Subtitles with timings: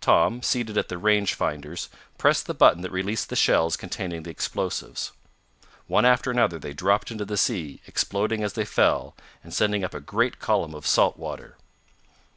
[0.00, 1.88] Tom, seated at the range finders,
[2.18, 5.12] pressed the button that released the shells containing the explosives.
[5.86, 9.14] One after another they dropped into the sea, exploding as they fell,
[9.44, 11.58] and sending up a great column of salt water.